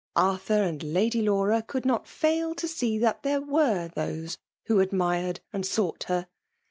Arthur 0.15 0.63
and 0.63 0.81
Lady 0.81 1.21
Laura 1.21 1.61
could 1.61 1.85
not 1.85 2.07
fail 2.07 2.55
to 2.55 2.67
see 2.67 2.97
that 2.97 3.21
there 3.21 3.39
tvere 3.39 3.93
those 3.93 4.39
who 4.65 4.79
admired 4.79 5.41
and 5.53 5.63
sought 5.63 6.05
her. 6.05 6.27